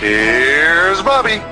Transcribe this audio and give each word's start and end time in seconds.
Here's 0.00 1.02
Bobby. 1.02 1.42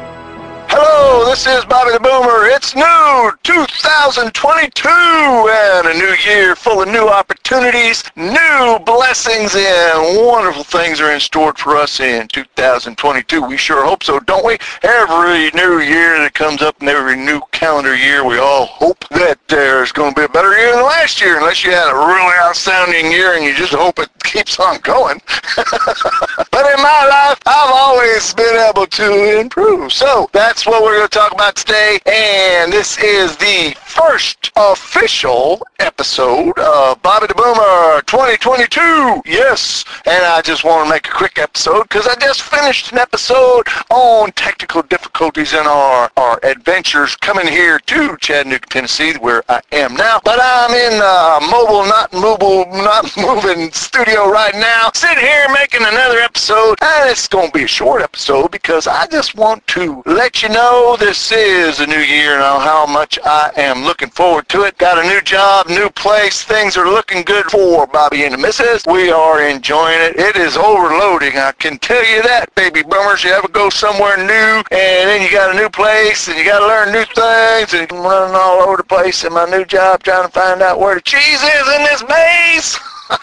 Hello, 0.72 1.27
this 1.27 1.46
is 1.46 1.66
Bobby 1.66 1.92
the 1.92 2.00
Boomer. 2.00 2.46
It's 2.46 2.74
new 2.74 3.32
2022 3.42 4.88
and 4.88 5.86
a 5.86 5.92
new 5.92 6.14
year 6.24 6.56
full 6.56 6.80
of 6.80 6.88
new 6.88 7.08
opportunities, 7.08 8.02
new 8.16 8.78
blessings, 9.09 9.56
and 9.56 10.27
wonderful 10.27 10.62
things 10.62 11.01
are 11.01 11.12
in 11.12 11.19
store 11.19 11.55
for 11.55 11.78
us 11.78 11.98
in 11.98 12.28
2022. 12.28 13.41
We 13.41 13.56
sure 13.56 13.83
hope 13.83 14.05
so, 14.05 14.20
don't 14.20 14.45
we? 14.45 14.59
Every 14.83 15.50
new 15.53 15.81
year 15.81 16.19
that 16.19 16.34
comes 16.34 16.61
up 16.61 16.78
and 16.81 16.91
every 16.91 17.17
new 17.17 17.41
calendar 17.50 17.97
year, 17.97 18.23
we 18.23 18.37
all 18.37 18.67
hope 18.67 19.09
that 19.09 19.39
there's 19.48 19.92
going 19.92 20.12
to 20.12 20.20
be 20.20 20.25
a 20.27 20.28
better 20.28 20.53
year 20.59 20.75
than 20.75 20.83
last 20.83 21.23
year, 21.23 21.39
unless 21.39 21.65
you 21.65 21.70
had 21.70 21.91
a 21.91 21.97
really 21.97 22.37
outstanding 22.39 23.11
year 23.11 23.33
and 23.33 23.47
you 23.47 23.55
just 23.55 23.73
hope 23.73 23.98
it 23.98 24.11
keeps 24.25 24.61
on 24.61 24.78
going. 24.81 25.22
but 25.56 26.67
in 26.69 26.83
my 26.83 27.06
life, 27.09 27.41
I've 27.47 27.72
always 27.72 28.34
been 28.34 28.56
able 28.69 28.87
to 28.87 29.41
improve. 29.41 29.91
So 29.91 30.28
that's 30.34 30.67
what 30.67 30.83
we're 30.83 30.98
going 30.98 31.09
to 31.09 31.19
talk 31.19 31.33
about 31.33 31.56
today. 31.56 31.98
And 32.05 32.70
this 32.70 32.98
is 32.98 33.39
the 33.39 33.75
first 33.98 34.52
official 34.56 35.60
episode 35.80 36.56
of 36.58 37.02
Bobby 37.02 37.27
the 37.27 37.34
Boomer 37.34 38.02
2022. 38.02 39.22
Yes. 39.27 39.84
And 40.06 40.24
I 40.24 40.41
just 40.42 40.64
want 40.64 40.86
to 40.86 40.91
make 40.91 41.08
a 41.08 41.10
quick 41.10 41.38
episode 41.38 41.84
because 41.84 42.06
I 42.06 42.14
just 42.16 42.42
finished 42.42 42.92
an 42.92 42.98
episode 42.98 43.64
on 43.91 44.30
technical 44.32 44.82
difficulties 44.82 45.52
in 45.52 45.66
our, 45.66 46.10
our 46.16 46.38
adventures 46.44 47.16
coming 47.16 47.46
here 47.46 47.78
to 47.80 48.16
Chattanooga, 48.19 48.66
Tennessee, 48.69 49.14
where 49.19 49.42
I 49.48 49.60
am 49.72 49.94
now. 49.94 50.20
But 50.24 50.38
I'm 50.41 50.70
in 50.72 51.00
uh, 51.02 51.41
mobile, 51.50 51.84
not 51.87 52.12
mobile, 52.12 52.66
not 52.70 53.16
moving 53.16 53.72
studio 53.72 54.31
right 54.31 54.54
now, 54.54 54.91
sitting 54.94 55.25
here 55.25 55.47
making 55.53 55.82
another 55.82 56.19
episode. 56.19 56.76
And 56.82 57.10
it's 57.10 57.26
going 57.26 57.48
to 57.48 57.58
be 57.58 57.64
a 57.64 57.69
short 57.69 58.03
episode 58.03 58.50
because 58.53 58.87
I 58.87 59.06
just 59.08 59.34
want 59.34 59.66
to 59.69 60.03
let 60.06 60.42
you 60.42 60.50
know 60.50 60.97
this 60.98 61.32
is 61.32 61.81
a 61.81 61.87
new 61.87 61.98
year 61.98 62.34
and 62.34 62.62
how 62.62 62.87
much 62.87 63.19
I 63.25 63.50
am 63.56 63.88
looking 63.88 64.10
forward 64.10 64.47
to 64.50 64.65
it. 64.65 64.76
Got 64.76 65.03
a 65.03 65.09
new 65.09 65.22
job, 65.22 65.66
new 65.69 65.88
place. 65.88 66.44
Things 66.44 66.76
are 66.76 66.84
looking 66.84 67.22
good 67.22 67.47
for 67.47 67.87
Bobby 67.87 68.25
and 68.25 68.34
the 68.34 68.38
missus. 68.38 68.84
We 68.87 69.10
are 69.10 69.41
enjoying 69.49 69.99
it. 70.03 70.16
It 70.16 70.37
is 70.37 70.59
overloading. 70.59 71.38
I 71.38 71.53
can 71.53 71.78
tell 71.78 72.04
you 72.04 72.22
that, 72.22 72.54
baby 72.54 72.82
boomers. 72.82 73.25
You 73.25 73.31
ever 73.31 73.49
go 73.49 73.71
somewhere 73.71 74.19
new 74.19 74.60
and 74.71 75.09
then 75.09 75.22
you 75.22 75.31
got 75.31 75.56
a 75.56 75.59
new 75.59 75.71
place 75.71 76.28
and 76.28 76.37
you 76.37 76.44
got 76.44 76.60
to 76.60 76.66
learn 76.66 76.93
new 76.93 77.06
things 77.16 77.72
and 77.72 77.91
I'm 77.91 78.04
running 78.04 78.37
all 78.37 78.60
over 78.60 78.76
the 78.76 78.84
place 78.84 79.25
in 79.25 79.32
my 79.32 79.47
new 79.47 79.65
job 79.65 80.03
trying 80.03 80.26
to 80.26 80.32
find 80.32 80.60
out 80.60 80.78
where 80.78 80.94
the 80.94 81.00
cheese 81.00 81.41
is 81.43 81.69
in 81.75 81.82
this 81.88 82.05
maze. 82.06 82.78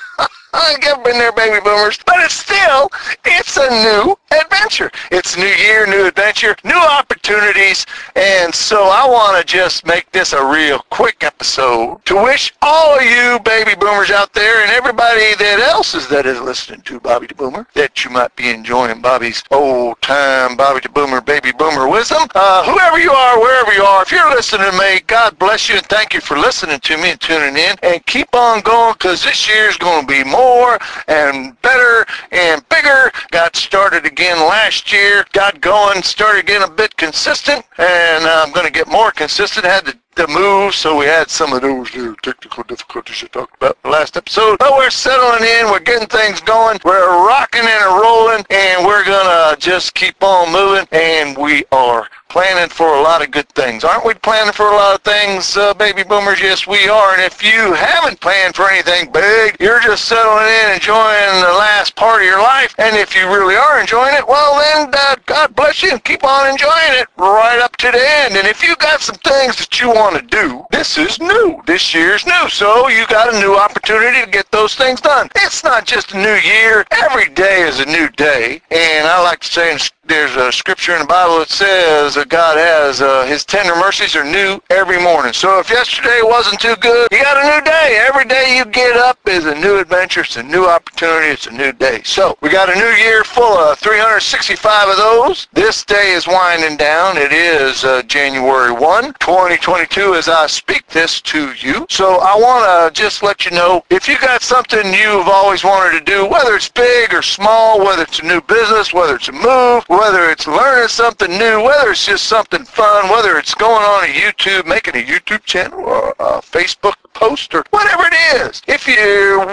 I've 0.56 1.04
been 1.04 1.20
there, 1.20 1.32
baby 1.34 1.60
boomers. 1.64 2.00
But 2.08 2.16
it's 2.24 2.34
still, 2.34 2.90
it's 3.24 3.58
a 3.58 3.70
new 3.70 4.18
adventure. 4.42 4.92
It's 5.12 5.38
new 5.38 5.46
year, 5.46 5.86
new 5.88 6.08
adventure, 6.08 6.56
new 6.64 6.78
opportunities. 6.78 7.86
And 8.16 8.54
so 8.54 8.84
I 8.84 9.08
want 9.08 9.40
to 9.40 9.46
just 9.46 9.86
make 9.86 10.12
this 10.12 10.34
a 10.34 10.46
real 10.46 10.80
quick 10.90 11.24
episode 11.24 12.04
to 12.06 12.16
wish 12.16 12.54
all 12.62 12.98
of 12.98 13.04
you 13.04 13.40
baby 13.44 13.76
boomers 13.80 14.12
out 14.12 14.34
there 14.34 14.62
and 14.62 14.72
everybody 14.72 15.36
that 15.36 15.60
else 15.60 15.96
is 15.96 16.08
that 16.10 16.26
is 16.26 16.40
listening 16.42 16.82
to 16.82 17.00
Bobby 17.00 17.28
the 17.28 17.36
Boomer 17.36 17.68
that 17.74 18.04
you 18.04 18.12
might 18.12 18.36
be 18.36 18.50
enjoying 18.50 19.02
Bobby's 19.02 19.44
old 19.52 20.02
time 20.02 20.56
Bobby 20.58 20.82
the 20.82 20.90
Boomer, 20.90 21.22
baby 21.22 21.52
boomer 21.52 21.88
wisdom. 21.88 22.28
Uh, 22.36 22.64
whoever 22.64 23.00
you 23.00 23.12
are, 23.12 23.40
wherever 23.40 23.55
you 23.74 23.84
are, 23.84 24.04
if 24.04 24.12
you're 24.12 24.30
listening 24.30 24.72
to 24.72 24.78
me, 24.78 25.02
God 25.08 25.38
bless 25.40 25.70
you 25.70 25.76
and 25.78 25.86
thank 25.86 26.14
you 26.14 26.22
for 26.22 26.38
listening 26.38 26.80
to 26.80 26.98
me 26.98 27.12
and 27.12 27.22
tuning 27.22 27.58
in. 27.58 27.76
And 27.84 28.06
keep 28.06 28.34
on 28.34 28.62
going 28.62 28.94
because 28.94 29.24
this 29.24 29.48
year's 29.48 29.78
going 29.78 30.06
to 30.06 30.08
be 30.08 30.24
more 30.24 30.78
and 31.08 31.60
better 31.62 32.06
and 32.32 32.68
bigger. 32.70 33.12
Got 33.32 33.56
started 33.56 34.06
again 34.06 34.38
last 34.40 34.92
year, 34.92 35.26
got 35.34 35.62
going, 35.62 36.04
started 36.04 36.46
getting 36.46 36.68
a 36.68 36.72
bit 36.72 36.96
consistent, 36.98 37.66
and 37.78 38.26
I'm 38.26 38.52
going 38.52 38.66
to 38.66 38.72
get 38.72 38.88
more 38.88 39.12
consistent. 39.12 39.66
Had 39.66 39.86
to 39.86 39.98
the 40.16 40.28
move, 40.30 40.74
so 40.74 40.98
we 40.98 41.06
had 41.06 41.30
some 41.30 41.52
of 41.52 41.62
those 41.62 41.92
technical 42.24 42.64
difficulties 42.64 43.22
I 43.24 43.28
talked 43.28 43.56
about 43.56 43.78
last 43.84 44.16
episode. 44.16 44.58
But 44.60 44.72
we're 44.78 44.90
settling 44.90 45.44
in, 45.44 45.66
we're 45.66 45.80
getting 45.80 46.08
things 46.08 46.40
going, 46.40 46.80
we're 46.86 47.28
rocking 47.28 47.66
and 47.66 48.02
rolling, 48.02 48.46
and 48.50 48.86
we're 48.86 49.04
gonna 49.04 49.58
just 49.58 49.94
keep 49.94 50.16
on 50.24 50.54
moving, 50.54 50.88
and 50.94 51.38
we 51.38 51.66
are 51.72 52.08
planning 52.36 52.68
for 52.68 52.96
a 52.96 53.02
lot 53.02 53.24
of 53.24 53.32
good 53.32 53.48
things. 53.56 53.86
Aren't 53.86 54.04
we 54.04 54.14
planning 54.14 54.52
for 54.52 54.68
a 54.68 54.76
lot 54.76 54.94
of 54.94 55.02
things, 55.04 55.56
uh, 55.56 55.74
baby 55.74 56.04
boomers? 56.04 56.42
Yes, 56.42 56.68
we 56.68 56.90
are. 56.90 57.14
And 57.14 57.24
if 57.24 57.42
you 57.42 57.72
haven't 57.72 58.20
planned 58.20 58.58
for 58.58 58.70
anything 58.70 59.10
big, 59.10 59.56
you're 59.58 59.80
just 59.80 60.04
settling 60.04 60.52
in, 60.52 60.74
enjoying 60.76 61.40
the 61.40 61.56
last 61.56 61.96
part 61.96 62.24
of 62.24 62.28
your 62.28 62.42
life. 62.42 62.76
And 62.78 62.98
if 62.98 63.16
you 63.16 63.26
really 63.30 63.56
are 63.56 63.80
enjoying 63.80 64.16
it, 64.16 64.28
well, 64.28 64.60
then 64.60 64.94
uh, 64.94 65.16
God 65.26 65.56
bless 65.56 65.82
you 65.82 65.92
and 65.92 66.04
keep 66.04 66.26
on 66.26 66.50
enjoying 66.50 67.00
it 67.00 67.08
right 67.16 67.62
up 67.64 67.78
to 67.78 67.90
the 67.90 68.04
end. 68.06 68.36
And 68.36 68.46
if 68.46 68.62
you 68.62 68.76
got 68.76 69.00
some 69.00 69.16
things 69.24 69.56
that 69.56 69.80
you 69.80 69.88
want 69.88 70.18
to 70.18 70.22
do, 70.22 70.66
this 70.72 70.98
is 70.98 71.22
new. 71.22 71.62
This 71.66 71.94
year's 71.94 72.26
new. 72.26 72.50
So 72.50 72.90
you 72.90 73.08
got 73.08 73.34
a 73.34 73.40
new 73.40 73.56
opportunity 73.56 74.26
to 74.26 74.30
get 74.30 74.52
those 74.52 74.76
things 74.76 75.00
done. 75.00 75.30
It's 75.38 75.64
not 75.64 75.86
just 75.86 76.12
a 76.12 76.18
new 76.18 76.36
year. 76.36 76.86
Every 76.92 77.30
day 77.30 77.62
is 77.62 77.80
a 77.80 77.86
new 77.86 78.10
day. 78.10 78.60
And 78.72 79.08
I 79.08 79.24
like 79.24 79.40
to 79.40 79.48
say 79.48 79.72
in 79.72 79.80
there's 80.08 80.36
a 80.36 80.52
scripture 80.52 80.94
in 80.94 81.00
the 81.00 81.08
Bible 81.08 81.40
that 81.40 81.50
says 81.50 82.16
that 82.16 82.30
God 82.30 82.58
has 82.58 83.02
uh, 83.02 83.26
His 83.26 83.44
tender 83.44 83.76
mercies 83.76 84.16
are 84.16 84.24
new 84.24 84.62
every 84.70 85.02
morning. 85.02 85.34
So 85.34 85.60
if 85.60 85.70
yesterday 85.70 86.22
wasn't 86.24 86.60
too 86.60 86.76
good, 86.78 87.08
you 87.12 87.22
got 87.22 87.44
a 87.44 87.58
new 87.58 87.66
day. 87.66 88.04
Every 88.08 88.26
day 88.26 88.58
you 88.58 88.66
get 88.66 88.96
up 88.98 89.18
is 89.28 89.46
a 89.46 89.56
new 89.56 89.80
adventure. 89.80 90.22
It's 90.22 90.38
a 90.38 90.44
new 90.44 90.66
opportunity. 90.66 91.28
It's 91.28 91.48
a 91.48 91.52
new 91.52 91.72
day. 91.72 92.02
So 92.04 92.38
we 92.42 92.50
got 92.50 92.70
a 92.70 92.76
new 92.76 92.94
year 93.02 93.24
full 93.24 93.58
of 93.58 93.80
365 93.80 94.90
of 94.90 94.98
those. 94.98 95.48
This 95.54 95.84
day 95.84 96.12
is 96.12 96.28
winding 96.28 96.78
down. 96.78 97.18
It 97.18 97.32
is 97.32 97.84
uh, 97.84 98.04
January 98.04 98.72
1, 98.72 99.14
2022 99.20 100.16
as 100.16 100.28
I 100.30 100.48
speak 100.48 100.86
this 100.88 101.22
to 101.22 101.54
you. 101.54 101.86
So 101.90 102.20
I 102.22 102.36
want 102.36 102.94
to 102.96 103.02
just 103.02 103.24
let 103.24 103.46
you 103.46 103.52
know 103.52 103.84
if 103.90 104.08
you 104.08 104.20
got 104.20 104.42
something 104.42 104.94
you've 104.94 105.28
always 105.28 105.64
wanted 105.64 105.98
to 105.98 106.06
do, 106.06 106.26
whether 106.28 106.56
it's 106.56 106.70
big 106.70 107.14
or 107.14 107.22
small, 107.22 107.80
whether 107.80 108.04
it's 108.04 108.20
a 108.20 108.26
new 108.26 108.42
business, 108.42 108.94
whether 108.94 109.16
it's 109.16 109.30
a 109.30 109.32
move, 109.32 109.84
whether 109.98 110.30
it's 110.30 110.48
learning 110.48 110.88
something 110.88 111.30
new, 111.30 111.64
whether 111.64 111.92
it's 111.92 112.06
just 112.06 112.26
something 112.26 112.64
fun, 112.66 113.10
whether 113.10 113.38
it's 113.38 113.56
going 113.56 113.84
on 113.84 114.04
a 114.04 114.08
YouTube, 114.08 114.66
making 114.66 114.96
a 114.96 115.04
YouTube 115.04 115.44
channel 115.44 115.80
or 115.80 116.10
a 116.20 116.42
Facebook 116.42 116.96
post 117.14 117.56
or 117.56 117.64
whatever 117.72 118.04
it 118.06 118.14
is. 118.42 118.62
If 118.68 118.88
you 118.88 118.96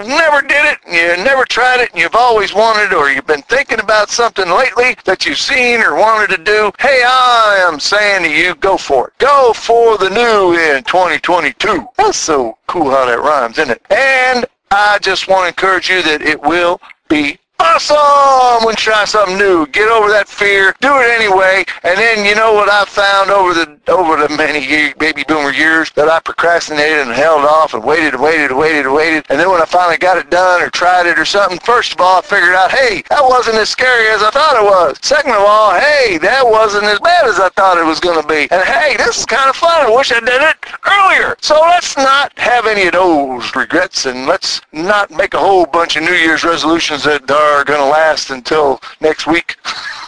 never 0.07 0.41
did 0.41 0.65
it, 0.65 0.79
you 0.85 1.23
never 1.23 1.45
tried 1.45 1.79
it, 1.79 1.91
and 1.91 2.01
you've 2.01 2.15
always 2.15 2.53
wanted 2.53 2.93
or 2.93 3.09
you've 3.09 3.25
been 3.25 3.41
thinking 3.43 3.79
about 3.79 4.09
something 4.09 4.49
lately 4.49 4.95
that 5.05 5.25
you've 5.25 5.37
seen 5.37 5.81
or 5.81 5.95
wanted 5.95 6.35
to 6.35 6.43
do, 6.43 6.71
hey, 6.79 7.03
I 7.05 7.63
am 7.65 7.79
saying 7.79 8.23
to 8.23 8.29
you, 8.29 8.55
go 8.55 8.77
for 8.77 9.07
it. 9.07 9.13
Go 9.19 9.53
for 9.53 9.97
the 9.97 10.09
new 10.09 10.57
in 10.57 10.83
2022. 10.83 11.87
That's 11.97 12.17
so 12.17 12.57
cool 12.67 12.91
how 12.91 13.05
that 13.05 13.19
rhymes, 13.19 13.57
isn't 13.57 13.71
it? 13.71 13.81
And 13.89 14.45
I 14.71 14.99
just 14.99 15.27
want 15.27 15.43
to 15.43 15.47
encourage 15.49 15.89
you 15.89 16.01
that 16.03 16.21
it 16.21 16.41
will 16.41 16.81
be 17.07 17.37
awesome 17.63 18.65
when 18.65 18.73
you 18.73 18.77
try 18.77 19.05
something 19.05 19.37
new. 19.37 19.65
Get 19.67 19.89
over 19.89 20.09
that 20.09 20.27
fear. 20.27 20.75
Do 20.81 20.91
it 20.99 21.09
anyway. 21.09 21.63
And 21.83 21.97
then 21.97 22.25
you 22.25 22.35
know 22.35 22.53
what 22.53 22.69
I've 22.69 22.89
found 22.89 23.31
over 23.31 23.53
the 23.53 23.79
over 23.87 24.15
the 24.15 24.29
many 24.35 24.93
baby 24.93 25.23
boomer 25.27 25.51
years 25.51 25.91
that 25.91 26.07
I 26.07 26.19
procrastinated 26.19 27.07
and 27.07 27.11
held 27.11 27.43
off 27.45 27.73
and 27.73 27.83
waited 27.83 28.13
and 28.13 28.23
waited 28.23 28.51
and 28.51 28.59
waited 28.59 28.85
and 28.85 28.95
waited. 28.95 29.25
And 29.29 29.39
then 29.39 29.49
when 29.49 29.61
I 29.61 29.65
finally 29.65 29.97
got 29.97 30.17
it 30.17 30.29
done 30.29 30.61
or 30.61 30.69
tried 30.69 31.05
it 31.05 31.19
or 31.19 31.25
something, 31.25 31.59
first 31.59 31.93
of 31.93 31.99
all, 31.99 32.19
I 32.19 32.21
figured 32.21 32.55
out, 32.55 32.71
hey, 32.71 33.03
that 33.09 33.23
wasn't 33.23 33.57
as 33.57 33.69
scary 33.69 34.07
as 34.07 34.23
I 34.23 34.31
thought 34.31 34.55
it 34.55 34.63
was. 34.63 34.97
Second 35.01 35.31
of 35.31 35.43
all, 35.43 35.73
hey, 35.77 36.17
that 36.19 36.43
wasn't 36.45 36.85
as 36.85 36.99
bad 36.99 37.25
as 37.25 37.39
I 37.39 37.49
thought 37.49 37.77
it 37.77 37.85
was 37.85 37.99
going 37.99 38.21
to 38.21 38.27
be. 38.27 38.47
And 38.51 38.63
hey, 38.63 38.95
this 38.97 39.19
is 39.19 39.25
kind 39.25 39.49
of 39.49 39.55
fun. 39.55 39.85
I 39.85 39.93
wish 39.93 40.11
I 40.11 40.19
did 40.19 40.41
it 40.41 40.57
earlier. 40.87 41.35
So 41.41 41.59
let's 41.59 41.97
not 41.97 42.37
have 42.39 42.67
any 42.67 42.87
of 42.87 42.93
those 42.93 43.55
regrets 43.55 44.05
and 44.05 44.25
let's 44.25 44.61
not 44.71 45.11
make 45.11 45.33
a 45.33 45.39
whole 45.39 45.65
bunch 45.65 45.95
of 45.95 46.03
New 46.03 46.13
Year's 46.13 46.43
resolutions 46.43 47.03
that 47.03 47.29
uh, 47.29 47.52
are 47.53 47.63
going 47.63 47.79
to 47.79 47.85
last 47.85 48.29
until 48.29 48.81
next 48.99 49.27
week. 49.27 49.57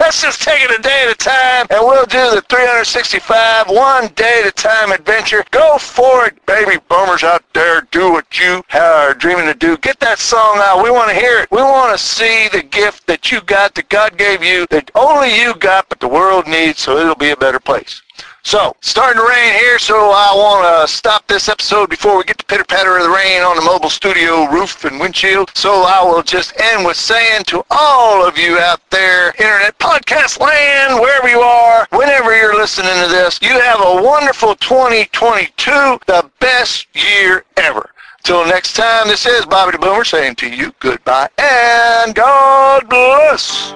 Let's 0.00 0.22
just 0.22 0.42
take 0.42 0.62
it 0.62 0.70
a 0.70 0.82
day 0.82 1.04
at 1.06 1.12
a 1.12 1.16
time, 1.16 1.66
and 1.70 1.86
we'll 1.86 2.06
do 2.06 2.34
the 2.34 2.42
365 2.48 3.68
one 3.68 4.08
day 4.14 4.42
at 4.44 4.48
a 4.48 4.52
time 4.52 4.92
adventure. 4.92 5.44
Go 5.50 5.78
for 5.78 6.26
it, 6.26 6.44
baby 6.46 6.78
boomers 6.88 7.24
out 7.24 7.44
there. 7.52 7.82
Do 7.90 8.12
what 8.12 8.38
you 8.38 8.62
are 8.72 9.14
dreaming 9.14 9.46
to 9.46 9.54
do. 9.54 9.76
Get 9.78 9.98
that 10.00 10.18
song 10.18 10.58
out. 10.58 10.82
We 10.82 10.90
want 10.90 11.10
to 11.10 11.16
hear 11.16 11.40
it. 11.40 11.50
We 11.50 11.62
want 11.62 11.96
to 11.96 12.02
see 12.02 12.48
the 12.52 12.62
gift 12.62 13.06
that 13.06 13.32
you 13.32 13.40
got, 13.42 13.74
that 13.74 13.88
God 13.88 14.16
gave 14.16 14.42
you, 14.42 14.66
that 14.70 14.90
only 14.94 15.38
you 15.40 15.54
got, 15.54 15.88
but 15.88 16.00
the 16.00 16.08
world 16.08 16.46
needs, 16.46 16.80
so 16.80 16.96
it'll 16.96 17.14
be 17.14 17.30
a 17.30 17.36
better 17.36 17.60
place. 17.60 18.02
So, 18.44 18.74
starting 18.80 19.22
to 19.22 19.28
rain 19.28 19.54
here, 19.54 19.78
so 19.78 20.10
I 20.10 20.34
want 20.34 20.66
to 20.66 20.92
stop 20.92 21.26
this 21.28 21.48
episode 21.48 21.88
before 21.88 22.18
we 22.18 22.24
get 22.24 22.38
the 22.38 22.44
pitter 22.44 22.64
patter 22.64 22.96
of 22.96 23.04
the 23.04 23.08
rain 23.08 23.40
on 23.42 23.54
the 23.56 23.62
mobile 23.62 23.88
studio 23.88 24.46
roof 24.46 24.84
and 24.84 24.98
windshield. 24.98 25.52
So 25.54 25.84
I 25.86 26.02
will 26.02 26.24
just 26.24 26.52
end 26.60 26.84
with 26.84 26.96
saying 26.96 27.44
to 27.44 27.64
all 27.70 28.26
of 28.26 28.36
you 28.36 28.58
out 28.58 28.80
there, 28.90 29.28
internet 29.38 29.78
podcast 29.78 30.40
land, 30.40 31.00
wherever 31.00 31.28
you 31.28 31.38
are, 31.38 31.86
whenever 31.92 32.36
you're 32.36 32.56
listening 32.56 32.92
to 33.04 33.08
this, 33.08 33.38
you 33.40 33.58
have 33.60 33.80
a 33.80 34.02
wonderful 34.02 34.56
2022, 34.56 35.70
the 36.06 36.28
best 36.40 36.88
year 36.94 37.44
ever. 37.56 37.90
Till 38.24 38.44
next 38.44 38.74
time, 38.74 39.06
this 39.06 39.24
is 39.24 39.46
Bobby 39.46 39.72
the 39.72 39.78
Boomer 39.78 40.04
saying 40.04 40.34
to 40.36 40.50
you 40.50 40.74
goodbye 40.80 41.28
and 41.38 42.14
God 42.14 42.88
bless. 42.88 43.72